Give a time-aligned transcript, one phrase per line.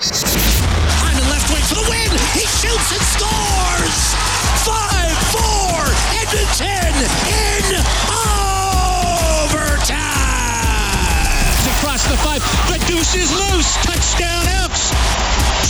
[0.00, 2.08] On the left wing for the win.
[2.32, 4.16] He shoots and scores.
[4.64, 6.96] 5-4 Edmonton
[7.28, 7.84] in
[9.28, 10.00] overtime.
[11.76, 12.40] Across the five.
[12.72, 13.76] The deuce is loose.
[13.84, 14.88] Touchdown Elks.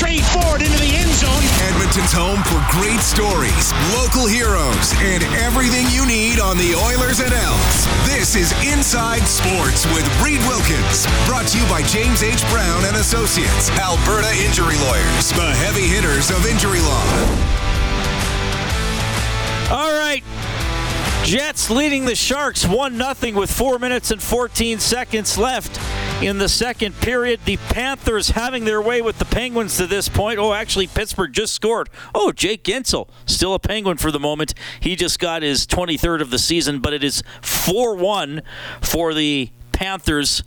[0.01, 1.45] Trade forward into the end zone.
[1.69, 7.29] Edmonton's home for great stories, local heroes, and everything you need on the Oilers and
[7.29, 7.85] Elks.
[8.09, 12.41] This is Inside Sports with Reed Wilkins, brought to you by James H.
[12.49, 17.05] Brown and Associates, Alberta Injury Lawyers, the heavy hitters of injury law.
[19.69, 20.25] All right.
[21.25, 25.79] Jets leading the Sharks 1 0 with 4 minutes and 14 seconds left
[26.21, 27.41] in the second period.
[27.45, 30.39] The Panthers having their way with the Penguins to this point.
[30.39, 31.89] Oh, actually, Pittsburgh just scored.
[32.15, 34.55] Oh, Jake Guentzel, still a Penguin for the moment.
[34.81, 38.43] He just got his 23rd of the season, but it is 4 1
[38.83, 40.43] for the Panthers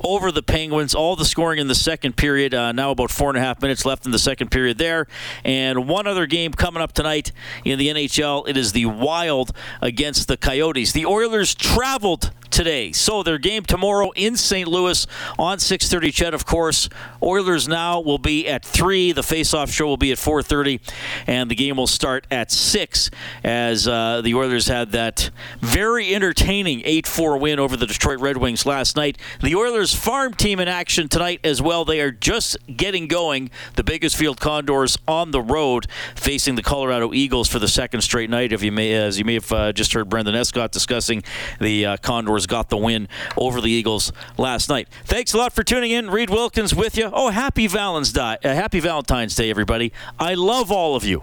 [0.00, 0.94] over the Penguins.
[0.94, 2.52] All the scoring in the second period.
[2.52, 5.06] Uh, now about four and a half minutes left in the second period there.
[5.44, 7.32] And one other game coming up tonight
[7.64, 8.46] in the NHL.
[8.46, 10.92] It is the Wild against the Coyotes.
[10.92, 12.92] The Oilers traveled today.
[12.92, 14.68] So their game tomorrow in St.
[14.68, 15.06] Louis
[15.38, 16.12] on 6:30.
[16.12, 16.88] CHED, of course.
[17.20, 19.10] Oilers now will be at three.
[19.10, 20.80] The face-off show will be at 4:30,
[21.26, 23.10] and the game will start at six.
[23.42, 25.30] As uh, the Oilers had that
[25.60, 29.18] very entertaining 8-4 win over the Detroit Red Wings last night.
[29.42, 31.84] The Oilers farm team in action tonight as well.
[31.84, 33.50] They are just getting going.
[33.74, 38.52] The Bakersfield Condors on the road facing the Colorado Eagles for the second straight night.
[38.52, 41.24] If you may, as you may have uh, just heard Brendan Escott discussing
[41.60, 44.88] the uh, Condors got the win over the Eagles last night.
[45.04, 46.10] Thanks a lot for tuning in.
[46.10, 47.10] Reed Wilkins with you.
[47.12, 49.92] Oh, happy Valentine's Day, uh, happy Valentine's Day, everybody.
[50.18, 51.22] I love all of you,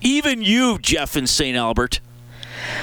[0.00, 1.56] even you, Jeff in St.
[1.56, 2.00] Albert.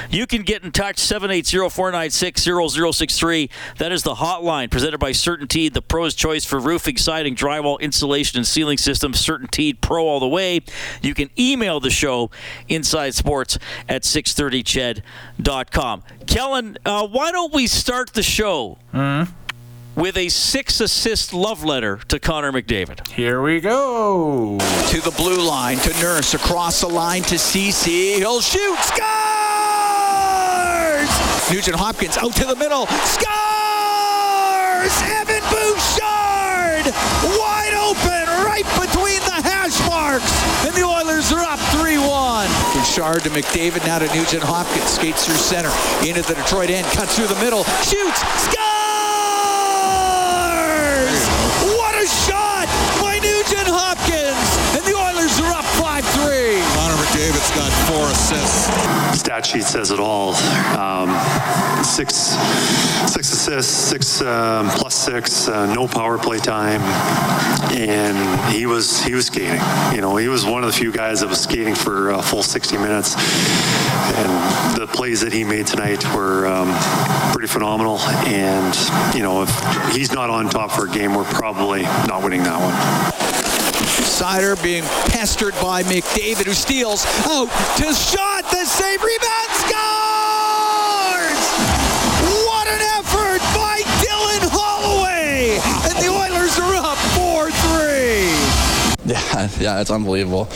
[0.09, 3.49] You can get in touch 780-496-0063.
[3.77, 8.37] That is the hotline presented by Certainty, the pro's choice for roofing, siding, drywall, insulation,
[8.37, 9.19] and ceiling systems.
[9.19, 10.61] Certainty Pro all the way.
[11.01, 12.31] You can email the show
[12.67, 16.03] inside sports at 630ched.com.
[16.27, 18.77] Kellen, uh, why don't we start the show
[19.95, 23.07] with a six assist love letter to Connor McDavid?
[23.09, 24.57] Here we go.
[24.59, 28.13] To the blue line, to Nurse, across the line to Ceci.
[28.15, 28.77] He'll shoot.
[28.79, 29.50] Scores!
[31.51, 32.87] Nugent Hopkins out to the middle.
[33.03, 33.27] Scores!
[35.03, 36.87] Evan Bouchard!
[37.35, 40.31] Wide open right between the hash marks.
[40.65, 42.47] And the Oilers are up 3-1.
[42.73, 44.91] Bouchard to McDavid, now to Nugent Hopkins.
[44.91, 45.71] Skates through center.
[46.07, 46.87] Into the Detroit end.
[46.87, 47.65] Cuts through the middle.
[47.83, 48.23] Shoots!
[48.39, 48.90] Scores!
[59.39, 60.33] Sheet says it all.
[60.77, 61.09] Um,
[61.83, 62.15] six,
[63.09, 66.81] six assists, six um, plus six, uh, no power play time,
[67.71, 69.61] and he was he was skating.
[69.95, 72.43] You know, he was one of the few guys that was skating for a full
[72.43, 76.67] 60 minutes, and the plays that he made tonight were um,
[77.31, 77.99] pretty phenomenal.
[78.27, 78.75] And
[79.15, 82.59] you know, if he's not on top for a game, we're probably not winning that
[82.59, 83.20] one.
[84.11, 88.43] Seider being pestered by McDavid, who steals out to shot.
[88.51, 91.41] The save rebound scores!
[92.45, 95.59] What an effort by Dylan Holloway!
[95.87, 99.07] And the Oilers are up 4-3.
[99.07, 100.49] Yeah, yeah, it's unbelievable.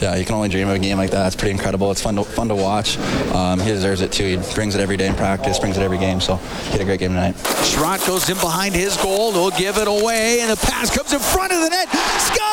[0.00, 1.26] Yeah, you can only dream of a game like that.
[1.26, 1.90] It's pretty incredible.
[1.90, 2.98] It's fun to fun to watch.
[3.32, 4.38] Um, he deserves it too.
[4.38, 6.20] He brings it every day in practice, brings it every game.
[6.20, 7.36] So he had a great game tonight.
[7.36, 9.32] Chiarot goes in behind his goal.
[9.32, 11.88] He'll give it away, and the pass comes in front of the net.
[12.18, 12.43] Scores!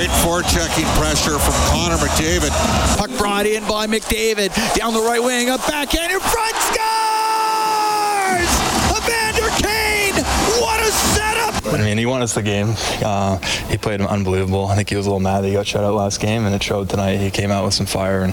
[0.00, 2.48] Great forechecking pressure from Connor McDavid.
[2.96, 4.48] Puck brought in by McDavid.
[4.74, 6.56] Down the right wing, up backhand in front.
[6.72, 8.48] Scores!
[8.96, 10.24] Evander Kane!
[10.62, 11.74] What a setup!
[11.74, 12.76] I mean, he won us the game.
[13.04, 13.36] Uh,
[13.68, 14.68] he played unbelievable.
[14.68, 16.54] I think he was a little mad that he got shut out last game, and
[16.54, 17.18] it showed tonight.
[17.18, 18.32] He came out with some fire and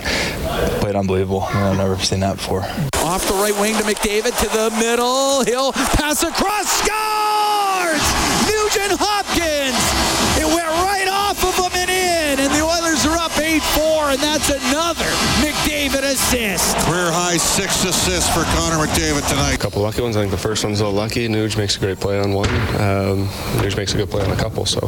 [0.80, 1.42] played unbelievable.
[1.42, 2.62] I mean, I've never seen that before.
[3.04, 5.44] Off the right wing to McDavid to the middle.
[5.44, 6.69] He'll pass across.
[6.80, 8.04] Scores!
[8.48, 10.17] Nugent Hopkins!
[10.57, 14.19] It went right off of him and in, and the Oilers are up 8-4, and
[14.19, 15.06] that's another
[15.38, 16.75] McDavid assist.
[16.77, 19.54] Career high six assists for Connor McDavid tonight.
[19.54, 20.18] A couple lucky ones.
[20.18, 21.27] I think the first one's a little lucky.
[21.27, 22.50] Nuge makes a great play on one.
[22.50, 23.27] Um,
[23.62, 24.65] Nuge makes a good play on a couple.
[24.65, 24.80] So,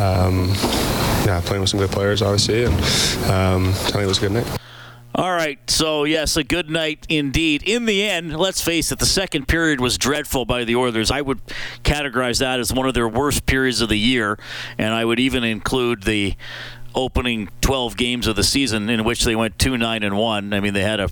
[0.00, 0.50] um,
[1.26, 2.74] yeah, playing with some good players, obviously, and
[3.28, 4.57] um, I think it was a good night.
[5.18, 7.64] All right, so yes, a good night indeed.
[7.66, 11.10] In the end, let's face it, the second period was dreadful by the Oilers.
[11.10, 11.40] I would
[11.82, 14.38] categorize that as one of their worst periods of the year,
[14.78, 16.36] and I would even include the
[16.94, 20.52] opening 12 games of the season in which they went 2 9 and 1.
[20.52, 21.10] I mean, they had a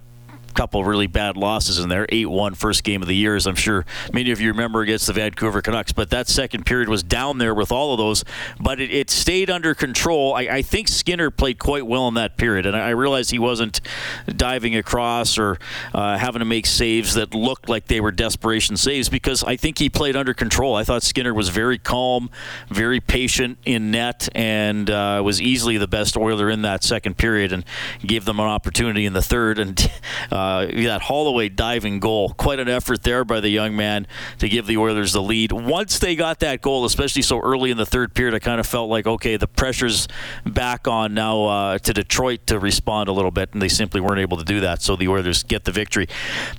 [0.57, 2.07] couple really bad losses in there.
[2.07, 5.13] 8-1 first game of the year, as I'm sure many of you remember against the
[5.13, 5.93] Vancouver Canucks.
[5.93, 8.25] But that second period was down there with all of those,
[8.59, 10.35] but it, it stayed under control.
[10.35, 13.39] I, I, think Skinner played quite well in that period, and I, I realized he
[13.39, 13.81] wasn't
[14.27, 15.59] diving across or
[15.93, 19.79] uh, having to make saves that looked like they were desperation saves because I think
[19.79, 20.75] he played under control.
[20.75, 22.31] I thought Skinner was very calm,
[22.69, 27.53] very patient in net, and uh, was easily the best Oiler in that second period,
[27.53, 27.65] and
[28.01, 29.59] gave them an opportunity in the third.
[29.59, 29.91] And
[30.33, 34.07] uh, uh, that Holloway diving goal, quite an effort there by the young man
[34.39, 35.53] to give the Oilers the lead.
[35.53, 38.67] Once they got that goal, especially so early in the third period, I kind of
[38.67, 40.09] felt like, okay, the pressure's
[40.45, 44.21] back on now uh, to Detroit to respond a little bit, and they simply weren't
[44.21, 44.83] able to do that.
[44.83, 46.09] So the Oilers get the victory.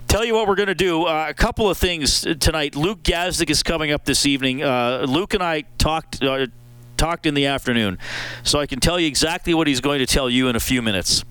[0.07, 1.05] Tell you what we're going to do.
[1.05, 2.75] Uh, a couple of things tonight.
[2.75, 4.63] Luke Gazdic is coming up this evening.
[4.63, 6.47] Uh, Luke and I talked uh,
[6.97, 7.97] talked in the afternoon.
[8.43, 10.81] So I can tell you exactly what he's going to tell you in a few
[10.81, 11.23] minutes.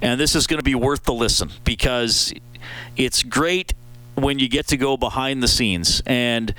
[0.00, 2.32] And this is going to be worth the listen because
[2.96, 3.74] it's great
[4.14, 6.02] when you get to go behind the scenes.
[6.06, 6.54] And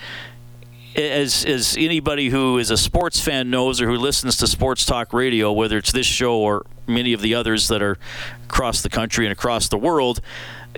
[0.95, 5.13] as, as anybody who is a sports fan knows or who listens to sports talk
[5.13, 7.97] radio, whether it's this show or many of the others that are
[8.45, 10.21] across the country and across the world,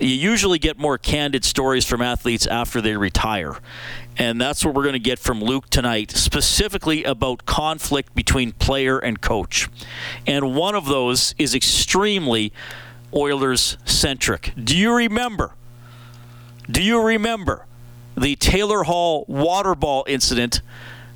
[0.02, 3.58] you usually get more candid stories from athletes after they retire.
[4.18, 8.98] And that's what we're going to get from Luke tonight, specifically about conflict between player
[8.98, 9.70] and coach.
[10.26, 12.54] And one of those is extremely
[13.14, 14.54] Oilers centric.
[14.62, 15.54] Do you remember?
[16.70, 17.66] Do you remember
[18.18, 20.62] the Taylor Hall water ball incident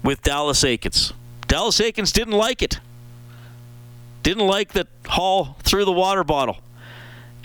[0.04, 1.12] with Dallas Eakins?
[1.48, 2.80] Dallas Eakins didn't like it.
[4.24, 6.60] Didn't like that Hall threw the water bottle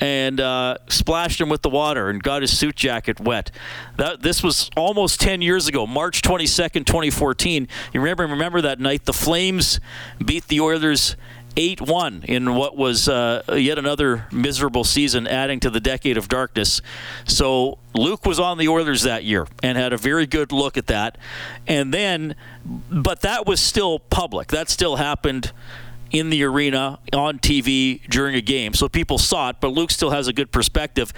[0.01, 3.51] and uh, splashed him with the water and got his suit jacket wet.
[3.97, 7.69] That, this was almost 10 years ago, March 22nd, 2014.
[7.93, 9.05] You remember, remember that night?
[9.05, 9.81] The Flames
[10.25, 11.17] beat the Oilers
[11.57, 16.29] 8 1 in what was uh, yet another miserable season, adding to the decade of
[16.29, 16.83] darkness.
[17.27, 20.89] So Luke was on the Oilers that year and had a very good look at
[20.89, 21.17] that.
[21.67, 24.49] And then, but that was still public.
[24.49, 25.53] That still happened
[26.15, 28.73] in the arena on TV during a game.
[28.73, 31.13] So people saw it, but Luke still has a good perspective.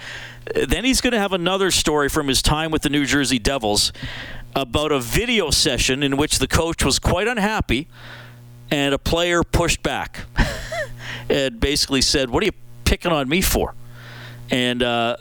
[0.55, 3.93] Then he's going to have another story from his time with the New Jersey Devils
[4.55, 7.87] about a video session in which the coach was quite unhappy
[8.71, 10.21] and a player pushed back
[11.29, 12.53] and basically said, What are you
[12.83, 13.75] picking on me for?
[14.49, 15.17] And uh,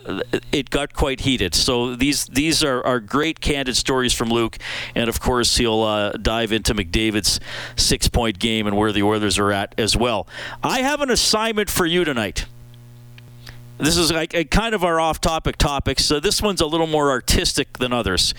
[0.52, 1.54] it got quite heated.
[1.54, 4.58] So these these are, are great candid stories from Luke,
[4.94, 7.40] and of course he'll uh, dive into McDavid's
[7.76, 10.26] six point game and where the Oilers are at as well.
[10.62, 12.46] I have an assignment for you tonight.
[13.78, 17.10] This is like a, kind of our off-topic topic, so this one's a little more
[17.10, 18.32] artistic than others.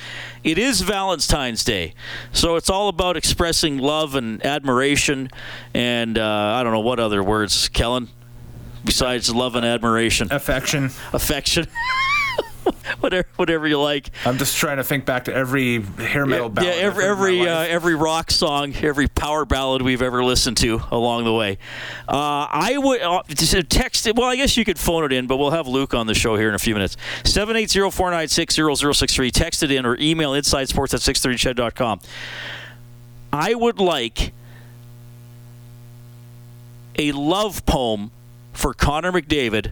[0.44, 1.94] It is Valentine's Day,
[2.34, 5.30] so it's all about expressing love and admiration,
[5.76, 8.10] and uh, I don't know what other words, Kellen
[8.88, 10.30] besides love and admiration?
[10.32, 10.86] Affection.
[11.14, 11.68] Affection.
[13.00, 14.10] whatever, whatever you like.
[14.26, 16.76] I'm just trying to think back to every hair metal yeah, ballad.
[16.76, 21.24] Yeah, every every uh, every rock song, every power ballad we've ever listened to along
[21.26, 21.58] the way.
[22.08, 23.24] Uh, I would uh,
[23.70, 24.16] text it.
[24.16, 26.36] Well, I guess you could phone it in, but we'll have Luke on the show
[26.36, 26.98] here in a few minutes.
[27.24, 29.32] 780-496-0063.
[29.32, 32.00] Text it in or email insidesports at 630ched.com.
[33.32, 34.34] I would like
[36.98, 38.12] a love poem
[38.58, 39.72] for Connor McDavid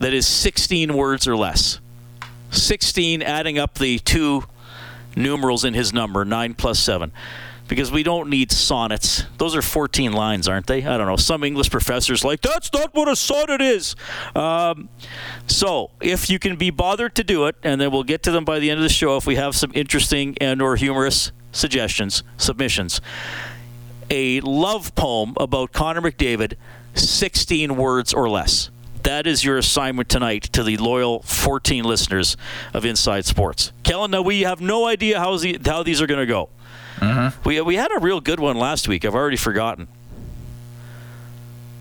[0.00, 1.78] that is 16 words or less.
[2.50, 4.44] 16 adding up the two
[5.14, 7.12] numerals in his number, 9 plus 7.
[7.68, 9.22] Because we don't need sonnets.
[9.38, 10.84] Those are 14 lines, aren't they?
[10.84, 11.16] I don't know.
[11.16, 13.94] Some English professors like, that's not what a sonnet is.
[14.34, 14.88] Um,
[15.46, 18.44] so, if you can be bothered to do it, and then we'll get to them
[18.44, 22.24] by the end of the show if we have some interesting and or humorous suggestions,
[22.36, 23.00] submissions.
[24.10, 26.56] A love poem about Connor McDavid
[26.94, 28.70] 16 words or less.
[29.02, 32.36] That is your assignment tonight to the loyal 14 listeners
[32.72, 33.72] of Inside Sports.
[33.82, 36.48] Kellen, now we have no idea how, the, how these are going to go.
[36.96, 37.48] Mm-hmm.
[37.48, 39.04] We, we had a real good one last week.
[39.04, 39.88] I've already forgotten.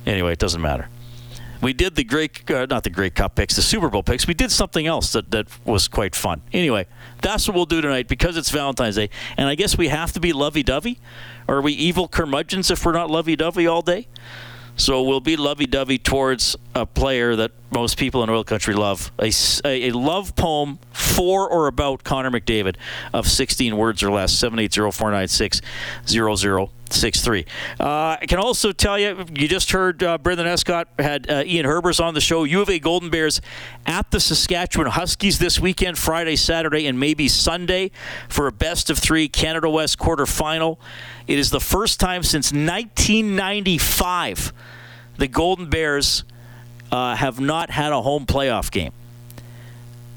[0.06, 0.90] Anyway, it doesn't matter.
[1.62, 4.26] We did the great, uh, not the great Cup picks, the Super Bowl picks.
[4.26, 6.42] We did something else that, that was quite fun.
[6.52, 6.88] Anyway,
[7.22, 9.12] that's what we'll do tonight because it's Valentine's Day.
[9.38, 10.98] And I guess we have to be lovey dovey?
[11.48, 14.08] Or are we evil curmudgeons if we're not lovey dovey all day?
[14.82, 19.12] So we'll be lovey-dovey towards a player that most people in oil country love.
[19.20, 19.32] A,
[19.64, 22.78] a love poem for or about Connor McDavid
[23.14, 24.34] of 16 words or less.
[24.34, 27.46] 780-496-00 six three.
[27.80, 31.66] Uh, I can also tell you, you just heard uh, Brendan Escott had uh, Ian
[31.66, 32.44] Herbers on the show.
[32.44, 33.42] U of A Golden Bears
[33.86, 37.92] at the Saskatchewan Huskies this weekend, Friday, Saturday, and maybe Sunday
[38.30, 40.78] for a best of three Canada West quarterfinal.
[41.28, 44.54] It is the first time since 1995
[45.18, 46.24] the Golden Bears
[46.92, 48.92] uh, have not had a home playoff game.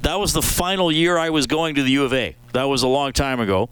[0.03, 2.37] That was the final year I was going to the U of A.
[2.55, 3.69] That was a long time ago.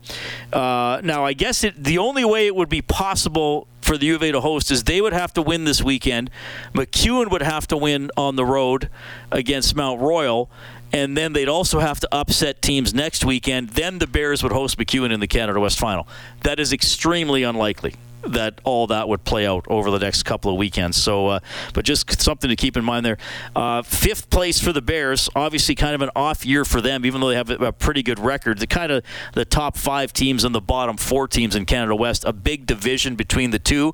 [0.53, 4.17] Uh, now, I guess it, the only way it would be possible for the U
[4.17, 6.31] of A to host is they would have to win this weekend.
[6.75, 8.91] MacEwan would have to win on the road
[9.31, 10.51] against Mount Royal,
[10.93, 13.71] and then they'd also have to upset teams next weekend.
[13.71, 16.09] Then the Bears would host MacEwan in the Canada West Final.
[16.43, 17.95] That is extremely unlikely
[18.27, 20.97] that all that would play out over the next couple of weekends.
[20.97, 21.41] So, uh,
[21.75, 23.19] but just something to keep in mind there.
[23.55, 27.21] Uh, fifth place for the Bears, obviously kind of an off year for them, even
[27.21, 28.59] though they have a pretty good record.
[28.59, 32.25] The kind of the top five teams and the bottom four teams in Canada West,
[32.25, 33.93] a big division between the two.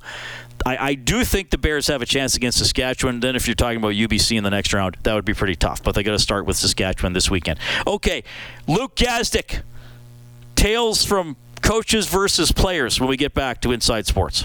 [0.66, 3.20] I, I, do think the Bears have a chance against Saskatchewan.
[3.20, 5.82] Then, if you're talking about UBC in the next round, that would be pretty tough.
[5.82, 7.61] But they got to start with Saskatchewan this weekend.
[7.87, 8.25] Okay,
[8.66, 9.62] Luke Gazdic,
[10.56, 14.44] tales from coaches versus players when we get back to Inside Sports.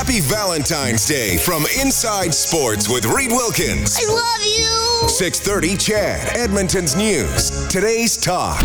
[0.00, 3.98] Happy Valentine's Day from Inside Sports with Reed Wilkins.
[4.00, 5.08] I love you.
[5.10, 7.68] 630 CHED, Edmonton's News.
[7.68, 8.58] Today's Talk.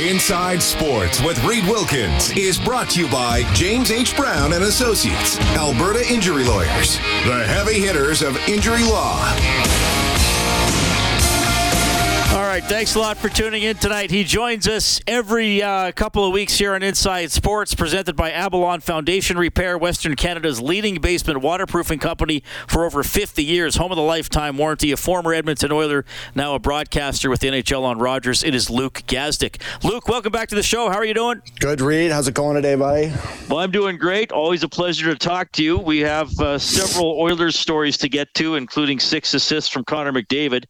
[0.00, 4.16] Inside Sports with Reed Wilkins is brought to you by James H.
[4.16, 9.18] Brown and Associates, Alberta Injury Lawyers, the heavy hitters of injury law.
[12.54, 14.12] All right, thanks a lot for tuning in tonight.
[14.12, 18.78] He joins us every uh, couple of weeks here on Inside Sports, presented by Avalon
[18.78, 24.04] Foundation Repair, Western Canada's leading basement waterproofing company for over 50 years, home of the
[24.04, 26.04] lifetime warranty, a former Edmonton Oiler,
[26.36, 28.44] now a broadcaster with the NHL on Rogers.
[28.44, 29.60] It is Luke Gazdic.
[29.82, 30.88] Luke, welcome back to the show.
[30.88, 31.42] How are you doing?
[31.58, 32.12] Good, Reed.
[32.12, 33.12] How's it going today, buddy?
[33.48, 34.30] Well, I'm doing great.
[34.30, 35.76] Always a pleasure to talk to you.
[35.76, 40.66] We have uh, several Oilers stories to get to, including six assists from Connor McDavid.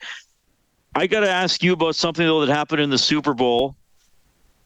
[0.95, 3.77] I got to ask you about something though that happened in the Super Bowl.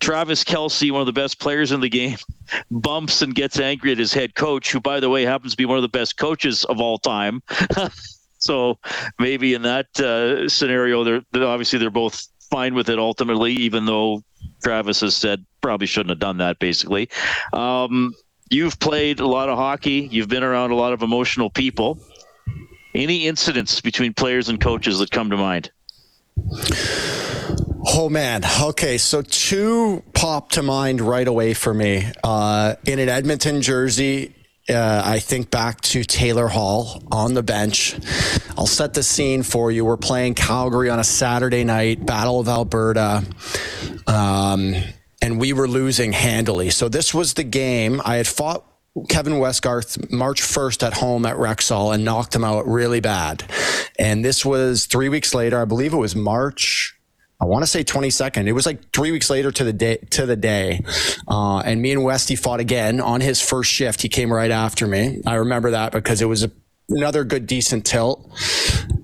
[0.00, 2.18] Travis Kelce, one of the best players in the game,
[2.70, 5.64] bumps and gets angry at his head coach, who, by the way, happens to be
[5.64, 7.42] one of the best coaches of all time.
[8.38, 8.78] so
[9.18, 13.87] maybe in that uh, scenario, they're, they're obviously they're both fine with it ultimately, even
[13.87, 14.23] though
[14.62, 16.58] Travis has said probably shouldn't have done that.
[16.58, 17.08] Basically,
[17.52, 18.14] um,
[18.50, 20.08] you've played a lot of hockey.
[20.11, 21.99] You've been around a lot of emotional people.
[22.94, 25.70] Any incidents between players and coaches that come to mind?
[27.87, 28.42] Oh man.
[28.62, 32.07] Okay, so two pop to mind right away for me.
[32.23, 34.35] Uh, in an Edmonton jersey,
[34.68, 37.97] uh, I think back to Taylor Hall on the bench.
[38.57, 39.85] I'll set the scene for you.
[39.85, 43.25] We're playing Calgary on a Saturday night, Battle of Alberta.
[44.07, 44.75] Um,
[45.23, 46.71] and we were losing handily.
[46.71, 48.02] So this was the game.
[48.04, 48.64] I had fought
[49.09, 53.45] Kevin Westgarth March 1st at home at Rexall and knocked him out really bad.
[53.99, 55.61] And this was three weeks later.
[55.61, 56.95] I believe it was March.
[57.40, 58.47] I want to say 22nd.
[58.49, 60.81] It was like three weeks later to the day, to the day.
[61.28, 64.02] Uh, and me and Westy fought again on his first shift.
[64.02, 65.23] He came right after me.
[65.25, 66.50] I remember that because it was a,
[66.88, 68.28] another good, decent tilt.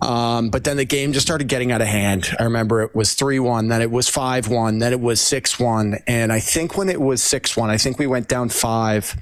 [0.03, 2.29] Um, but then the game just started getting out of hand.
[2.41, 5.61] I remember it was 3 1, then it was 5 1, then it was 6
[5.61, 5.99] 1.
[6.09, 9.17] And I think when it was 6 1, I think we went down five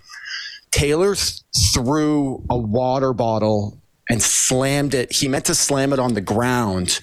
[0.72, 5.12] Taylor th- threw a water bottle and slammed it.
[5.12, 7.00] He meant to slam it on the ground,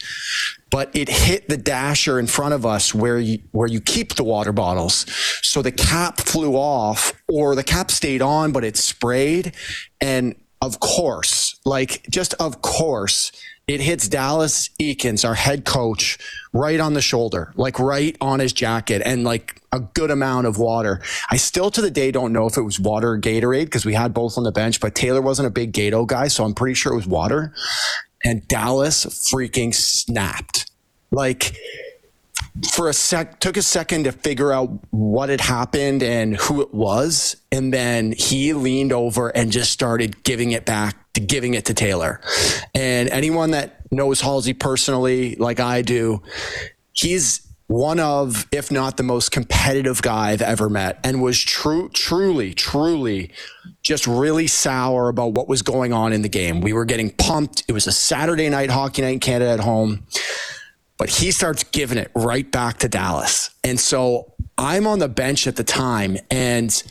[0.70, 4.24] but it hit the dasher in front of us where you where you keep the
[4.24, 5.06] water bottles.
[5.42, 9.54] So the cap flew off, or the cap stayed on, but it sprayed.
[10.02, 13.32] And of course, like just of course,
[13.68, 16.18] it hits Dallas Eakins, our head coach,
[16.54, 20.58] right on the shoulder, like right on his jacket, and like a good amount of
[20.58, 21.02] water.
[21.30, 23.94] I still to the day don't know if it was water or Gatorade because we
[23.94, 26.74] had both on the bench, but Taylor wasn't a big Gato guy, so I'm pretty
[26.74, 27.54] sure it was water.
[28.24, 30.72] And Dallas freaking snapped.
[31.12, 31.56] Like,
[32.72, 36.74] for a sec took a second to figure out what had happened and who it
[36.74, 41.66] was and then he leaned over and just started giving it back to giving it
[41.66, 42.22] to Taylor.
[42.74, 46.22] And anyone that knows Halsey personally like I do,
[46.94, 51.90] he's one of, if not the most competitive guy I've ever met, and was true,
[51.90, 53.32] truly, truly
[53.82, 56.60] just really sour about what was going on in the game.
[56.62, 57.64] We were getting pumped.
[57.68, 60.06] It was a Saturday night hockey night in Canada at home
[61.00, 63.52] but he starts giving it right back to Dallas.
[63.64, 66.84] And so I'm on the bench at the time and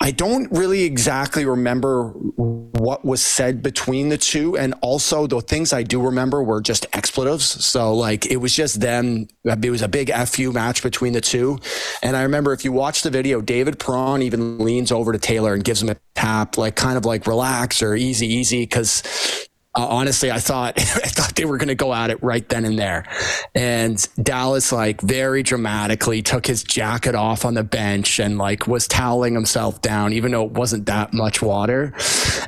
[0.00, 4.56] I don't really exactly remember what was said between the two.
[4.56, 7.44] And also, the things I do remember were just expletives.
[7.64, 9.28] So, like, it was just them.
[9.44, 11.58] It was a big FU match between the two.
[12.02, 15.54] And I remember if you watch the video, David Perron even leans over to Taylor
[15.54, 18.66] and gives him a tap, like, kind of like relax or easy, easy.
[18.66, 19.02] Cause
[19.76, 22.64] uh, honestly, I thought I thought they were going to go at it right then
[22.64, 23.04] and there.
[23.54, 28.88] And Dallas like very dramatically took his jacket off on the bench and like was
[28.88, 31.94] toweling himself down, even though it wasn't that much water.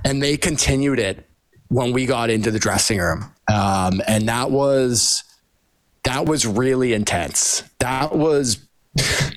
[0.05, 1.29] And they continued it
[1.69, 5.23] when we got into the dressing room, um, and that was
[6.05, 7.63] that was really intense.
[7.79, 8.67] That was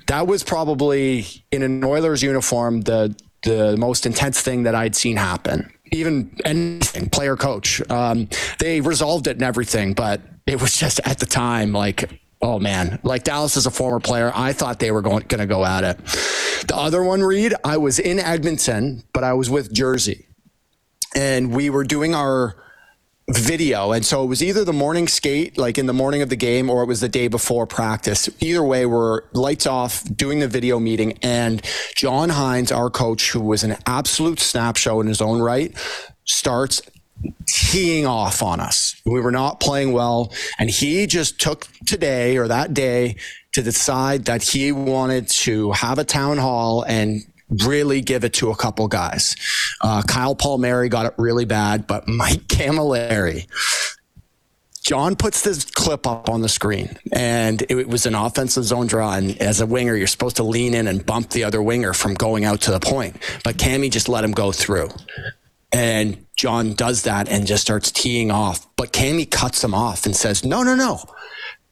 [0.07, 5.17] that was probably in an Oilers uniform the the most intense thing that I'd seen
[5.17, 7.81] happen even anything, player coach.
[7.89, 8.29] Um,
[8.59, 12.99] they resolved it and everything, but it was just at the time like, oh man,
[13.03, 14.31] like Dallas is a former player.
[14.33, 15.97] I thought they were going, to go at it.
[16.67, 20.25] The other one, Reed, I was in Edmonton, but I was with Jersey,
[21.15, 22.55] and we were doing our
[23.33, 23.91] video.
[23.91, 26.69] And so it was either the morning skate, like in the morning of the game,
[26.69, 28.29] or it was the day before practice.
[28.39, 31.17] Either way, we're lights off doing the video meeting.
[31.21, 31.61] And
[31.95, 35.75] John Hynes, our coach, who was an absolute snap show in his own right,
[36.25, 36.81] starts
[37.47, 38.99] teeing off on us.
[39.05, 40.33] We were not playing well.
[40.59, 43.15] And he just took today or that day
[43.53, 47.21] to decide that he wanted to have a town hall and
[47.63, 49.35] really give it to a couple guys.
[49.81, 53.47] Uh, Kyle Palmieri got it really bad, but Mike Cammalleri,
[54.83, 59.13] John puts this clip up on the screen, and it was an offensive zone draw.
[59.13, 62.15] And as a winger, you're supposed to lean in and bump the other winger from
[62.15, 63.17] going out to the point.
[63.43, 64.89] But Cammy just let him go through.
[65.71, 68.67] And John does that and just starts teeing off.
[68.75, 70.99] But Cammy cuts him off and says, No, no, no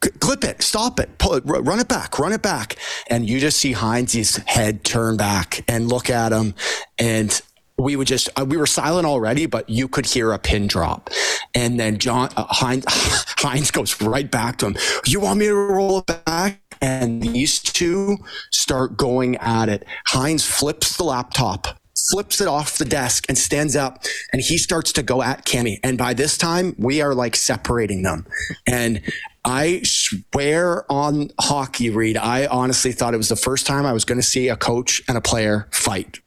[0.00, 2.76] clip it, stop it, pull it, run it back, run it back.
[3.08, 6.54] And you just see Hynes's head turn back and look at him.
[6.98, 7.40] And
[7.78, 11.10] we would just, uh, we were silent already, but you could hear a pin drop.
[11.54, 12.84] And then John, uh, Hynes,
[13.38, 14.76] Hynes goes right back to him.
[15.06, 16.60] You want me to roll it back?
[16.82, 18.16] And these two
[18.50, 19.86] start going at it.
[20.08, 24.92] Hynes flips the laptop flips it off the desk and stands up and he starts
[24.92, 25.78] to go at Cammy.
[25.84, 28.26] And by this time, we are like separating them.
[28.66, 29.02] And
[29.44, 34.04] I swear on hockey, Reed, I honestly thought it was the first time I was
[34.04, 36.20] going to see a coach and a player fight.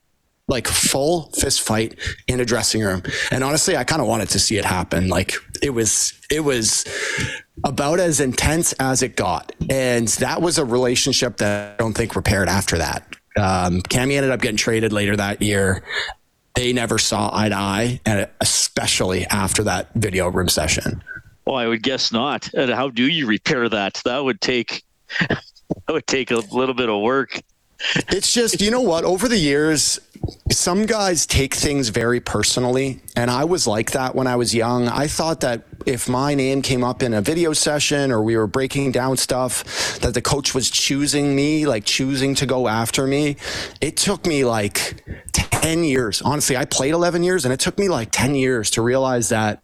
[0.48, 1.98] Like full fist fight
[2.28, 3.04] in a dressing room.
[3.32, 5.08] And honestly, I kind of wanted to see it happen.
[5.08, 6.86] Like it was, it was
[7.64, 9.54] about as intense as it got.
[9.70, 13.16] And that was a relationship that I don't think repaired after that.
[13.38, 15.84] Um, Cammy ended up getting traded later that year.
[16.56, 21.04] They never saw eye to eye, and especially after that video room session.
[21.46, 22.54] Well, I would guess not.
[22.54, 24.02] And how do you repair that?
[24.06, 24.84] That would take
[25.20, 25.44] that
[25.90, 27.42] would take a little bit of work.
[28.10, 29.04] It's just, you know what?
[29.04, 30.00] Over the years,
[30.52, 33.02] some guys take things very personally.
[33.16, 34.88] And I was like that when I was young.
[34.88, 38.48] I thought that if my name came up in a video session or we were
[38.48, 43.36] breaking down stuff, that the coach was choosing me, like choosing to go after me.
[43.82, 45.04] It took me like
[45.34, 46.22] 10 years.
[46.22, 49.63] Honestly, I played 11 years and it took me like 10 years to realize that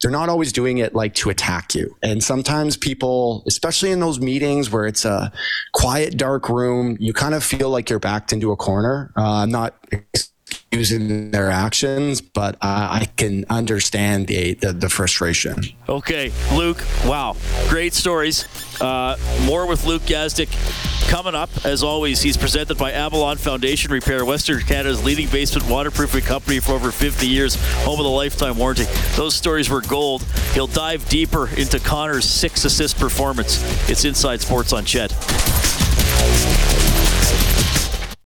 [0.00, 1.94] they're not always doing it like to attack you.
[2.02, 5.32] And sometimes people, especially in those meetings where it's a
[5.72, 9.12] quiet, dark room, you kind of feel like you're backed into a corner.
[9.16, 9.74] Uh, I'm not
[10.70, 15.62] using their actions, but I can understand the, the, the frustration.
[15.88, 16.82] Okay, Luke.
[17.04, 17.36] Wow,
[17.68, 18.46] great stories.
[18.80, 20.48] Uh, more with Luke Gazdic
[21.08, 21.48] coming up.
[21.64, 26.72] As always, he's presented by Avalon Foundation Repair, Western Canada's leading basement waterproofing company for
[26.72, 28.84] over 50 years, home of the lifetime warranty.
[29.16, 30.22] Those stories were gold.
[30.52, 33.58] He'll dive deeper into Connor's six assist performance.
[33.88, 35.12] It's Inside Sports on CHED.